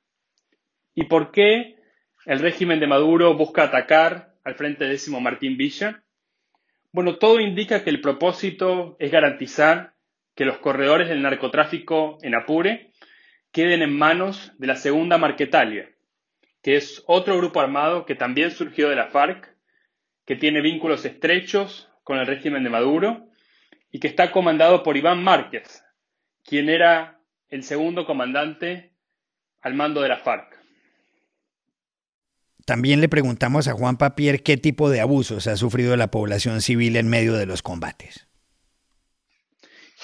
¿Y 0.94 1.04
por 1.04 1.30
qué 1.30 1.76
el 2.24 2.38
régimen 2.38 2.80
de 2.80 2.86
Maduro 2.86 3.34
busca 3.34 3.64
atacar 3.64 4.36
al 4.42 4.54
Frente 4.54 4.86
Décimo 4.86 5.20
Martín 5.20 5.58
Villa? 5.58 6.01
Bueno, 6.92 7.16
todo 7.16 7.40
indica 7.40 7.84
que 7.84 7.90
el 7.90 8.02
propósito 8.02 8.96
es 8.98 9.10
garantizar 9.10 9.94
que 10.34 10.44
los 10.44 10.58
corredores 10.58 11.08
del 11.08 11.22
narcotráfico 11.22 12.18
en 12.20 12.34
Apure 12.34 12.92
queden 13.50 13.80
en 13.80 13.96
manos 13.96 14.52
de 14.58 14.66
la 14.66 14.76
segunda 14.76 15.16
Marquetalia, 15.16 15.90
que 16.62 16.76
es 16.76 17.02
otro 17.06 17.38
grupo 17.38 17.62
armado 17.62 18.04
que 18.04 18.14
también 18.14 18.50
surgió 18.50 18.90
de 18.90 18.96
la 18.96 19.06
FARC, 19.06 19.56
que 20.26 20.36
tiene 20.36 20.60
vínculos 20.60 21.06
estrechos 21.06 21.90
con 22.04 22.18
el 22.18 22.26
régimen 22.26 22.62
de 22.62 22.68
Maduro 22.68 23.26
y 23.90 23.98
que 23.98 24.08
está 24.08 24.30
comandado 24.30 24.82
por 24.82 24.98
Iván 24.98 25.24
Márquez, 25.24 25.82
quien 26.44 26.68
era 26.68 27.20
el 27.48 27.62
segundo 27.62 28.04
comandante 28.04 28.92
al 29.62 29.72
mando 29.72 30.02
de 30.02 30.10
la 30.10 30.18
FARC. 30.18 30.61
También 32.64 33.00
le 33.00 33.08
preguntamos 33.08 33.66
a 33.66 33.72
Juan 33.72 33.96
Papier 33.96 34.42
qué 34.42 34.56
tipo 34.56 34.88
de 34.88 35.00
abusos 35.00 35.46
ha 35.48 35.56
sufrido 35.56 35.96
la 35.96 36.10
población 36.10 36.60
civil 36.60 36.96
en 36.96 37.08
medio 37.08 37.34
de 37.34 37.46
los 37.46 37.62
combates. 37.62 38.28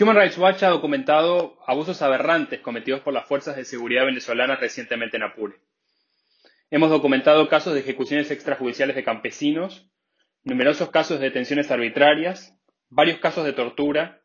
Human 0.01 0.17
Rights 0.17 0.39
Watch 0.39 0.63
ha 0.63 0.69
documentado 0.69 1.59
abusos 1.67 2.03
aberrantes 2.03 2.61
cometidos 2.61 3.01
por 3.01 3.13
las 3.13 3.27
fuerzas 3.27 3.57
de 3.57 3.65
seguridad 3.65 4.05
venezolanas 4.05 4.61
recientemente 4.61 5.17
en 5.17 5.25
Apure. 5.25 5.57
Hemos 6.71 6.91
documentado 6.91 7.49
casos 7.49 7.75
de 7.75 7.81
ejecuciones 7.81 8.31
extrajudiciales 8.31 8.95
de 8.95 9.05
campesinos, 9.05 9.89
numerosos 10.45 10.91
casos 10.91 11.19
de 11.19 11.27
detenciones 11.27 11.71
arbitrarias, 11.71 12.55
varios 12.91 13.19
casos 13.19 13.45
de 13.45 13.53
tortura 13.53 14.23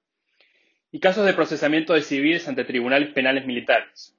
y 0.91 0.99
casos 0.99 1.25
de 1.25 1.33
procesamiento 1.33 1.93
de 1.93 2.01
civiles 2.01 2.47
ante 2.47 2.65
tribunales 2.65 3.09
penales 3.13 3.45
militares, 3.45 4.15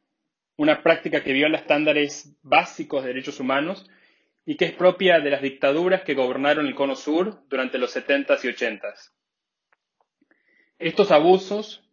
una 0.56 0.82
práctica 0.82 1.22
que 1.22 1.32
viola 1.32 1.58
estándares 1.58 2.36
básicos 2.42 3.02
de 3.02 3.08
derechos 3.08 3.40
humanos 3.40 3.88
y 4.46 4.56
que 4.56 4.66
es 4.66 4.72
propia 4.72 5.20
de 5.20 5.30
las 5.30 5.42
dictaduras 5.42 6.02
que 6.02 6.14
gobernaron 6.14 6.66
el 6.66 6.74
Cono 6.74 6.96
Sur 6.96 7.46
durante 7.48 7.78
los 7.78 7.96
70s 7.96 8.44
y 8.44 8.48
80s. 8.48 9.12
Estos 10.78 11.10
abusos, 11.10 11.88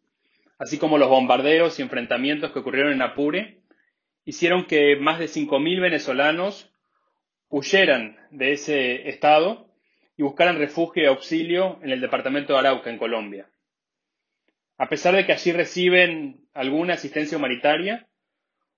así 0.60 0.78
como 0.78 0.98
los 0.98 1.10
bombardeos 1.10 1.80
y 1.80 1.82
enfrentamientos 1.82 2.52
que 2.52 2.60
ocurrieron 2.60 2.94
en 2.94 3.02
Apure, 3.02 3.62
hicieron 4.26 4.66
que 4.66 4.98
más 4.98 5.20
de 5.20 5.26
5.000 5.26 5.82
venezolanos 5.82 6.72
huyeran 7.50 8.18
de 8.32 8.54
ese 8.54 9.10
estado 9.10 9.70
y 10.18 10.24
buscaran 10.24 10.58
refugio 10.58 11.04
y 11.04 11.08
auxilio 11.08 11.80
en 11.84 11.92
el 11.92 12.02
departamento 12.02 12.54
de 12.54 12.60
Arauca, 12.60 12.90
en 12.90 12.98
Colombia. 12.98 13.50
A 14.78 14.90
pesar 14.90 15.16
de 15.16 15.26
que 15.26 15.34
allí 15.34 15.52
reciben 15.52 16.48
alguna 16.54 16.96
asistencia 16.96 17.38
humanitaria, 17.38 18.08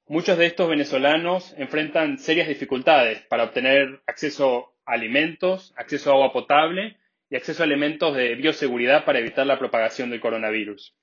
Muchos 0.08 0.38
de 0.38 0.48
estos 0.48 0.68
venezolanos 0.68 1.56
enfrentan 1.58 2.18
serias 2.20 2.50
dificultades 2.50 3.22
para 3.22 3.46
obtener 3.46 4.02
acceso 4.06 4.76
a 4.86 4.94
alimentos, 4.94 5.74
acceso 5.78 6.12
a 6.12 6.16
agua 6.16 6.34
potable 6.34 6.98
y 7.30 7.38
acceso 7.38 7.64
a 7.64 7.66
elementos 7.66 8.14
de 8.14 8.36
bioseguridad 8.36 9.06
para 9.06 9.20
evitar 9.20 9.48
la 9.48 9.58
propagación 9.58 10.10
del 10.10 10.20
coronavirus. 10.20 10.94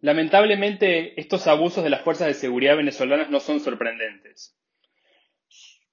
Lamentablemente, 0.00 1.18
estos 1.20 1.46
abusos 1.46 1.84
de 1.84 1.90
las 1.90 2.02
fuerzas 2.02 2.26
de 2.26 2.34
seguridad 2.34 2.76
venezolanas 2.76 3.30
no 3.30 3.38
son 3.38 3.60
sorprendentes. 3.60 4.58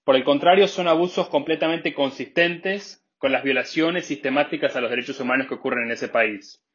Por 0.04 0.16
el 0.16 0.24
contrario, 0.24 0.68
son 0.68 0.88
abusos 0.88 1.30
completamente 1.30 1.94
consistentes 1.94 3.06
con 3.20 3.32
las 3.32 3.44
violaciones 3.44 4.08
sistemáticas 4.08 4.76
a 4.76 4.82
los 4.82 4.90
derechos 4.90 5.20
humanos 5.20 5.48
que 5.48 5.54
ocurren 5.54 5.86
en 5.86 5.92
ese 5.92 6.10
país. 6.10 6.66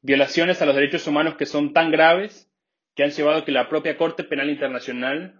Violaciones 0.00 0.62
a 0.62 0.66
los 0.66 0.74
derechos 0.74 1.06
humanos 1.06 1.36
que 1.36 1.44
son 1.44 1.74
tan 1.74 1.90
graves 1.90 2.51
que 2.94 3.04
han 3.04 3.10
llevado 3.10 3.38
a 3.38 3.44
que 3.44 3.52
la 3.52 3.68
propia 3.68 3.96
Corte 3.96 4.24
Penal 4.24 4.50
Internacional 4.50 5.34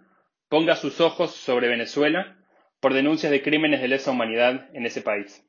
ponga 0.49 0.75
sus 0.75 0.99
ojos 1.01 1.31
sobre 1.31 1.67
Venezuela 1.67 2.37
por 2.79 2.93
denuncias 2.93 3.31
de 3.31 3.41
crímenes 3.41 3.81
de 3.81 3.87
lesa 3.87 4.11
humanidad 4.11 4.69
en 4.73 4.85
ese 4.85 5.01
país. 5.01 5.43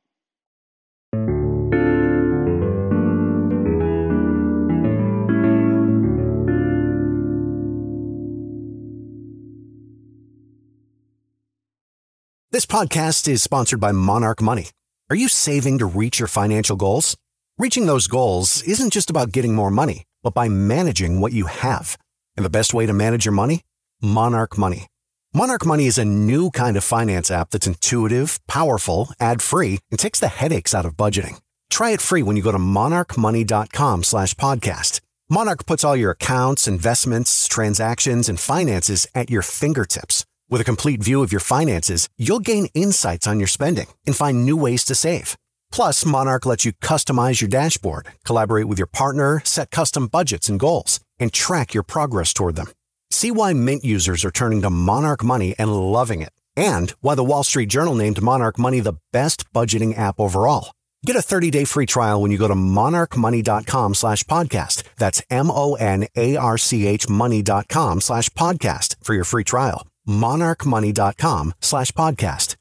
This 12.51 12.67
podcast 12.67 13.27
is 13.27 13.43
sponsored 13.43 13.81
by 13.81 13.91
Monarch 13.91 14.41
Money. 14.41 14.71
Are 15.11 15.17
you 15.17 15.29
saving 15.29 15.79
to 15.79 15.87
reach 15.87 16.21
your 16.21 16.29
financial 16.29 16.77
goals? 16.77 17.17
Reaching 17.59 17.87
those 17.87 18.07
goals 18.07 18.63
isn't 18.63 18.93
just 18.93 19.11
about 19.11 19.33
getting 19.33 19.57
more 19.57 19.73
money 19.73 20.05
but 20.25 20.35
by 20.35 20.49
managing 20.49 21.21
what 21.21 21.33
you 21.33 21.47
have. 21.47 21.97
And 22.37 22.45
the 22.45 22.51
best 22.51 22.75
way 22.75 22.87
to 22.87 22.93
manage 22.93 23.25
your 23.25 23.33
money? 23.33 23.63
Monarch 24.03 24.59
Money. 24.59 24.89
Monarch 25.33 25.65
Money 25.65 25.87
is 25.87 25.99
a 25.99 26.05
new 26.05 26.51
kind 26.51 26.77
of 26.77 26.83
finance 26.83 27.31
app 27.31 27.51
that's 27.51 27.67
intuitive, 27.67 28.41
powerful, 28.49 29.11
ad-free, 29.21 29.79
and 29.91 30.01
takes 30.01 30.19
the 30.19 30.29
headaches 30.29 30.75
out 30.75 30.87
of 30.87 30.97
budgeting. 30.97 31.41
Try 31.71 31.91
it 31.91 32.01
free 32.01 32.23
when 32.23 32.37
you 32.37 32.43
go 32.43 32.53
to 32.53 32.59
monarchmoney.com 32.59 34.05
slash 34.05 34.35
podcast. 34.35 35.01
Monarch 35.29 35.67
puts 35.67 35.85
all 35.85 35.97
your 35.97 36.13
accounts, 36.13 36.69
investments, 36.69 37.47
transactions, 37.49 38.29
and 38.29 38.39
finances 38.39 39.07
at 39.15 39.31
your 39.31 39.43
fingertips. 39.43 40.25
With 40.51 40.61
a 40.61 40.65
complete 40.65 41.03
view 41.03 41.23
of 41.23 41.33
your 41.33 41.41
finances, 41.41 42.09
you'll 42.19 42.41
gain 42.41 42.67
insights 42.75 43.27
on 43.27 43.41
your 43.41 43.49
spending 43.49 43.87
and 44.07 44.15
find 44.15 44.45
new 44.45 44.57
ways 44.57 44.85
to 44.85 44.95
save. 44.95 45.37
Plus, 45.73 46.05
Monarch 46.07 46.47
lets 46.47 46.65
you 46.65 46.73
customize 46.75 47.41
your 47.41 47.49
dashboard, 47.49 48.07
collaborate 48.25 48.67
with 48.67 48.79
your 48.79 48.87
partner, 48.87 49.41
set 49.45 49.71
custom 49.71 50.07
budgets 50.07 50.49
and 50.49 50.61
goals, 50.61 51.01
and 51.19 51.33
track 51.33 51.75
your 51.75 51.83
progress 51.83 52.33
toward 52.33 52.57
them. 52.57 52.69
See 53.11 53.31
why 53.31 53.53
Mint 53.53 53.85
users 53.85 54.25
are 54.25 54.31
turning 54.31 54.63
to 54.63 54.71
Monarch 54.71 55.23
Money 55.25 55.55
and 55.59 55.73
loving 55.75 56.23
it, 56.23 56.33
and 56.57 56.91
why 57.01 57.15
the 57.15 57.25
Wall 57.25 57.45
Street 57.45 57.69
Journal 57.69 57.95
named 57.95 58.23
Monarch 58.23 58.59
Money 58.59 58.81
the 58.81 58.99
best 59.13 59.53
budgeting 59.53 59.97
app 59.99 60.19
overall. 60.19 60.73
Get 61.07 61.17
a 61.17 61.19
30-day 61.21 61.65
free 61.65 61.87
trial 61.87 62.23
when 62.23 62.31
you 62.31 62.39
go 62.39 62.49
to 62.49 62.55
monarchmoney.com 62.55 63.95
slash 63.95 64.25
podcast. 64.25 64.85
That's 64.97 65.23
M-O-N-A-R-C-H 65.29 67.09
money.com 67.11 68.01
slash 68.01 68.31
podcast 68.31 68.97
for 69.05 69.13
your 69.15 69.25
free 69.25 69.45
trial. 69.45 69.87
monarchmoney.com 70.09 71.53
slash 71.61 71.93
podcast. 71.93 72.57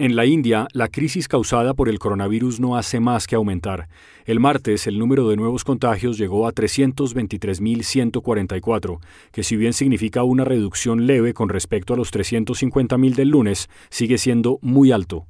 En 0.00 0.14
la 0.14 0.26
India, 0.26 0.68
la 0.74 0.86
crisis 0.86 1.26
causada 1.26 1.74
por 1.74 1.88
el 1.88 1.98
coronavirus 1.98 2.60
no 2.60 2.76
hace 2.76 3.00
más 3.00 3.26
que 3.26 3.34
aumentar. 3.34 3.88
El 4.26 4.38
martes, 4.38 4.86
el 4.86 4.96
número 4.96 5.28
de 5.28 5.34
nuevos 5.34 5.64
contagios 5.64 6.18
llegó 6.18 6.46
a 6.46 6.52
323.144, 6.52 9.00
que 9.32 9.42
si 9.42 9.56
bien 9.56 9.72
significa 9.72 10.22
una 10.22 10.44
reducción 10.44 11.08
leve 11.08 11.34
con 11.34 11.48
respecto 11.48 11.94
a 11.94 11.96
los 11.96 12.12
350.000 12.12 13.16
del 13.16 13.30
lunes, 13.30 13.68
sigue 13.90 14.18
siendo 14.18 14.60
muy 14.62 14.92
alto. 14.92 15.26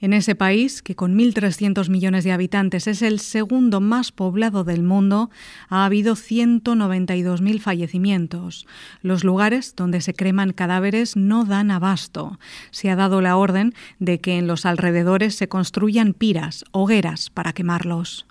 En 0.00 0.14
ese 0.14 0.34
país, 0.34 0.82
que 0.82 0.96
con 0.96 1.18
1.300 1.18 1.90
millones 1.90 2.24
de 2.24 2.32
habitantes 2.32 2.86
es 2.86 3.02
el 3.02 3.20
segundo 3.20 3.80
más 3.80 4.12
poblado 4.12 4.64
del 4.64 4.82
mundo, 4.82 5.30
ha 5.68 5.84
habido 5.84 6.16
192.000 6.16 7.60
fallecimientos. 7.60 8.66
Los 9.02 9.24
lugares 9.24 9.74
donde 9.76 10.00
se 10.00 10.14
creman 10.14 10.52
cadáveres 10.52 11.16
no 11.16 11.44
dan 11.44 11.70
abasto. 11.70 12.38
Se 12.70 12.88
ha 12.88 12.96
dado 12.96 13.20
la 13.20 13.36
orden 13.36 13.74
de 13.98 14.20
que 14.20 14.38
en 14.38 14.46
los 14.46 14.64
alrededores 14.64 15.34
se 15.34 15.48
construyan 15.48 16.14
piras, 16.14 16.64
hogueras, 16.72 17.28
para 17.28 17.52
quemarlos. 17.52 18.26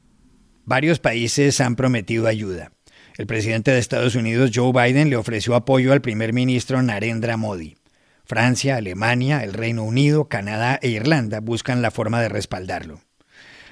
Varios 0.66 1.00
países 1.00 1.62
han 1.62 1.76
prometido 1.76 2.28
ayuda. 2.28 2.72
El 3.18 3.28
presidente 3.28 3.72
de 3.72 3.80
Estados 3.80 4.16
Unidos, 4.16 4.52
Joe 4.54 4.72
Biden, 4.72 5.10
le 5.10 5.18
ofreció 5.18 5.54
apoyo 5.56 5.94
al 5.94 6.02
primer 6.02 6.32
ministro 6.32 6.82
Narendra 6.82 7.38
Modi. 7.38 7.76
Francia, 8.30 8.76
Alemania, 8.76 9.44
el 9.44 9.54
Reino 9.54 9.84
Unido, 9.84 10.26
Canadá 10.26 10.78
e 10.84 10.90
Irlanda 10.90 11.40
buscan 11.40 11.82
la 11.82 11.90
forma 11.90 12.22
de 12.22 12.30
respaldarlo. 12.30 13.00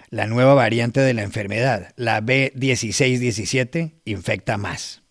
La 0.10 0.26
nueva 0.26 0.56
variante 0.56 1.00
de 1.00 1.14
la 1.14 1.22
enfermedad, 1.22 1.94
la 1.96 2.24
B1617, 2.24 4.02
infecta 4.06 4.58
más. 4.58 5.04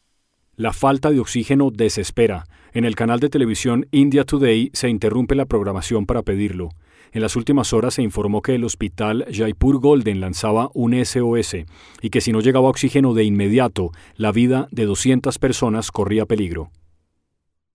La 0.57 0.73
falta 0.73 1.13
de 1.13 1.21
oxígeno 1.21 1.71
desespera. 1.71 2.49
En 2.73 2.85
el 2.85 2.97
canal 2.97 3.21
de 3.21 3.29
televisión 3.29 3.87
India 3.93 4.25
Today 4.25 4.71
se 4.73 4.89
interrumpe 4.89 5.37
la 5.37 5.47
programación 5.47 6.07
para 6.07 6.23
pedirlo. 6.23 6.71
En 7.13 7.23
las 7.23 7.37
últimas 7.37 7.73
horas 7.73 7.95
se 7.95 8.03
informó 8.03 8.43
que 8.43 8.57
el 8.57 8.65
hospital 8.65 9.27
Jaipur 9.31 9.79
Golden 9.79 10.21
lanzaba 10.21 10.71
un 10.75 10.93
SOS 11.05 11.59
y 12.03 12.11
que 12.11 12.21
si 12.21 12.33
no 12.33 12.41
llegaba 12.41 12.69
oxígeno 12.69 13.15
de 13.15 13.23
inmediato, 13.23 13.93
la 14.17 14.33
vida 14.33 14.67
de 14.73 14.87
200 14.87 15.39
personas 15.39 15.93
corría 15.93 16.27
peligro. 16.27 16.73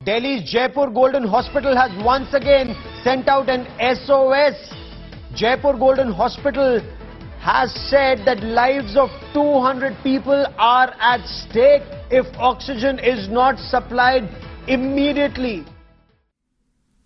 Delhi's 0.04 0.50
Jaipur 0.50 0.90
Golden 0.90 1.24
Hospital 1.28 1.78
has 1.78 1.92
once 2.04 2.34
again 2.34 2.76
sent 3.04 3.28
out 3.28 3.50
an 3.50 3.68
SOS. 3.96 4.56
Jaipur 5.36 5.74
Golden 5.78 6.12
Hospital 6.12 6.82
has 7.40 7.72
said 7.88 8.26
that 8.26 8.42
lives 8.42 8.98
of 8.98 9.10
200 9.32 9.96
people 10.02 10.48
are 10.58 10.92
at 11.00 11.24
stake 11.28 11.84
if 12.10 12.26
oxygen 12.40 12.98
is 12.98 13.30
not 13.30 13.60
supplied 13.60 14.28
immediately. 14.68 15.66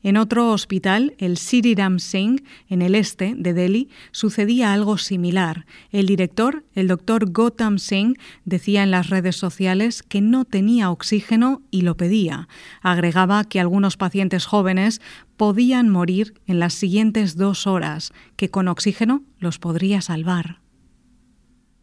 En 0.06 0.18
otro 0.18 0.52
hospital, 0.52 1.16
el 1.18 1.36
Sri 1.36 1.74
Ram 1.74 1.98
Singh, 1.98 2.44
en 2.70 2.84
el 2.84 2.94
este 2.94 3.34
de 3.36 3.56
Delhi, 3.56 3.90
sucedía 4.12 4.72
algo 4.72 5.00
similar. 5.00 5.66
El 5.90 6.06
director, 6.06 6.64
el 6.76 6.88
doctor 6.88 7.32
Gautam 7.32 7.80
Singh, 7.80 8.16
decía 8.44 8.84
en 8.84 8.92
las 8.92 9.10
redes 9.10 9.36
sociales 9.36 10.04
que 10.04 10.22
no 10.22 10.46
tenía 10.46 10.92
oxígeno 10.92 11.64
y 11.72 11.82
lo 11.82 11.98
pedía. 11.98 12.48
Agregaba 12.84 13.46
que 13.46 13.60
algunos 13.60 13.98
pacientes 13.98 14.46
jóvenes 14.46 15.02
podían 15.38 15.90
morir 15.90 16.36
en 16.46 16.60
las 16.60 16.76
siguientes 16.76 17.36
dos 17.36 17.66
horas, 17.66 18.14
que 18.36 18.52
con 18.52 18.68
oxígeno 18.68 19.24
los 19.40 19.58
podría 19.58 20.02
salvar. 20.02 20.60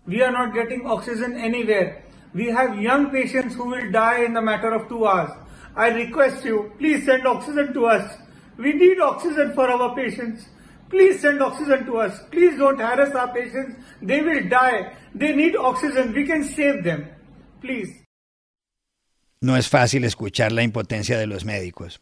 We 0.06 0.22
are 0.22 0.30
not 0.30 0.54
getting 0.54 0.86
oxygen 0.86 1.36
anywhere. 1.38 2.04
We 2.34 2.52
have 2.52 2.80
young 2.80 3.10
patients 3.10 3.56
who 3.56 3.68
will 3.68 3.90
die 3.90 4.24
in 4.24 4.32
the 4.32 4.40
matter 4.40 4.72
of 4.72 4.86
two 4.86 5.08
hours. 5.08 5.32
I 5.76 5.88
request 5.88 6.44
you, 6.44 6.72
please 6.78 7.04
send 7.04 7.26
oxygen 7.26 7.72
to 7.72 7.86
us. 7.86 8.18
We 8.58 8.72
need 8.74 9.00
oxygen 9.00 9.52
for 9.54 9.70
our 9.70 9.94
patients. 9.94 10.46
Please 10.90 11.20
send 11.20 11.40
oxygen 11.42 11.86
to 11.86 12.00
us. 12.00 12.20
Please 12.30 12.58
don't 12.58 12.78
harass 12.78 13.14
our 13.14 13.32
patients. 13.32 13.76
They 14.02 14.20
will 14.20 14.46
die. 14.48 14.92
They 15.14 15.34
need 15.34 15.56
oxygen. 15.56 16.12
We 16.12 16.26
can 16.26 16.44
save 16.44 16.84
them. 16.84 17.06
Please. 17.62 18.02
No 19.40 19.56
es 19.56 19.68
fácil 19.68 20.04
escuchar 20.04 20.52
la 20.52 20.62
impotencia 20.62 21.18
de 21.18 21.26
los 21.26 21.44
médicos. 21.44 22.00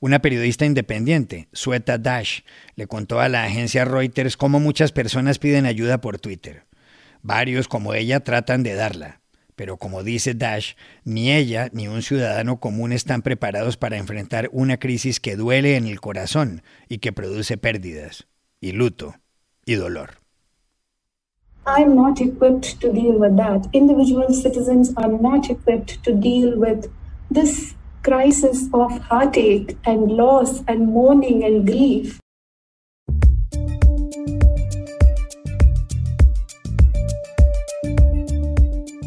Una 0.00 0.18
periodista 0.18 0.66
independiente, 0.66 1.48
Sueta 1.52 1.96
Dash, 1.96 2.40
le 2.74 2.86
contó 2.86 3.20
a 3.20 3.30
la 3.30 3.44
agencia 3.44 3.86
Reuters 3.86 4.36
cómo 4.36 4.60
muchas 4.60 4.92
personas 4.92 5.38
piden 5.38 5.64
ayuda 5.64 6.02
por 6.02 6.18
Twitter. 6.18 6.66
Varios 7.22 7.66
como 7.66 7.94
ella 7.94 8.20
tratan 8.20 8.62
de 8.62 8.74
darla. 8.74 9.21
Pero 9.56 9.76
como 9.76 10.02
dice 10.02 10.34
Dash, 10.34 10.74
ni 11.04 11.32
ella 11.32 11.68
ni 11.72 11.88
un 11.88 12.02
ciudadano 12.02 12.58
común 12.58 12.92
están 12.92 13.22
preparados 13.22 13.76
para 13.76 13.98
enfrentar 13.98 14.48
una 14.52 14.78
crisis 14.78 15.20
que 15.20 15.36
duele 15.36 15.76
en 15.76 15.86
el 15.86 16.00
corazón 16.00 16.62
y 16.88 16.98
que 16.98 17.12
produce 17.12 17.58
pérdidas, 17.58 18.26
y 18.60 18.72
luto, 18.72 19.14
y 19.66 19.74
dolor. 19.74 20.22
I'm 21.66 21.94
not 21.94 22.20
equipped 22.20 22.80
to 22.80 22.92
deal 22.92 23.18
with 23.18 23.36
that. 23.36 23.68
Individual 23.72 24.32
citizens 24.32 24.92
are 24.96 25.12
not 25.12 25.48
equipped 25.48 26.02
to 26.02 26.12
deal 26.12 26.58
with 26.58 26.90
this 27.30 27.74
crisis 28.02 28.68
of 28.74 28.98
heartache 28.98 29.76
and 29.84 30.10
loss 30.10 30.62
and 30.66 30.88
mourning 30.88 31.44
and 31.44 31.64
grief. 31.64 32.21